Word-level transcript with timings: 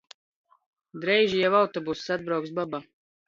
Dreiži 1.03 1.43
jau 1.43 1.51
autobuss, 1.59 2.07
atbrauks 2.17 2.55
baba. 2.61 2.81